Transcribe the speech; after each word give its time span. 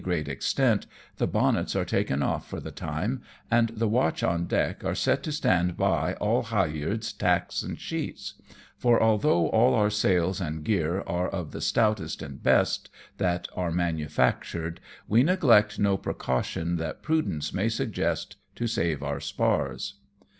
257 0.03 0.25
great 0.25 0.33
extent, 0.35 0.87
the 1.17 1.27
bonnets 1.27 1.75
are 1.75 1.85
taken 1.85 2.23
off 2.23 2.49
for 2.49 2.59
the 2.59 2.71
time, 2.71 3.21
and 3.51 3.69
the 3.69 3.87
watch 3.87 4.23
on 4.23 4.47
deck 4.47 4.83
are 4.83 4.95
set 4.95 5.21
to 5.21 5.31
stand 5.31 5.77
by 5.77 6.15
all 6.15 6.41
halyards, 6.45 7.13
tacks 7.13 7.61
and 7.61 7.79
sheets; 7.79 8.33
for, 8.79 8.99
although 8.99 9.47
all 9.49 9.75
our 9.75 9.91
sails 9.91 10.41
and 10.41 10.63
gear 10.63 11.03
are 11.05 11.29
of 11.29 11.51
the 11.51 11.61
stoutest 11.61 12.23
and 12.23 12.41
best 12.41 12.89
that 13.19 13.47
are 13.55 13.69
manufactured, 13.71 14.79
we 15.07 15.21
neglect 15.21 15.77
no 15.77 15.97
precaution 15.97 16.77
that 16.77 17.03
prudence 17.03 17.53
may 17.53 17.69
suggest 17.69 18.37
to 18.55 18.65
save 18.65 19.03
our 19.03 19.19
spars. 19.19 19.99